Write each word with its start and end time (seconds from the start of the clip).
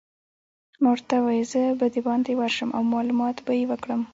ما 0.81 0.89
ورته 0.93 1.15
وویل: 1.19 1.49
زه 1.53 1.61
به 1.79 1.85
دباندې 1.95 2.33
ورشم 2.37 2.69
او 2.77 2.81
معلومات 2.93 3.37
به 3.45 3.51
يې 3.59 3.65
وکړم. 3.69 4.01